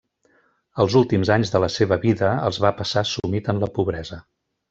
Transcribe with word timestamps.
Els 0.83 0.95
últims 1.01 1.29
anys 1.35 1.51
de 1.55 1.61
la 1.65 1.69
seva 1.75 1.99
vida 2.07 2.31
els 2.49 2.59
va 2.65 2.73
passar 2.81 3.05
sumit 3.13 3.53
en 3.55 3.61
la 3.67 3.73
pobresa. 3.79 4.19